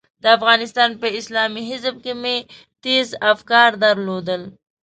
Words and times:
د 0.23 0.25
افغانستان 0.37 0.89
په 1.01 1.07
اسلامي 1.19 1.63
حزب 1.69 1.95
کې 2.03 2.13
مې 2.21 2.35
تېز 2.83 3.07
افکار 3.33 3.69
درلودل. 3.83 4.41